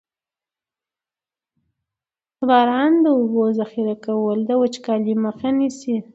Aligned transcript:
د 2.37 2.39
باران 2.49 2.93
د 3.03 3.07
اوبو 3.17 3.43
ذخیره 3.59 3.95
کول 4.05 4.37
د 4.45 4.51
وچکالۍ 4.61 5.13
مخه 5.25 5.49
نیسي. 5.57 5.95